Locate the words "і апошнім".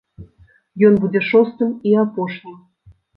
1.91-2.57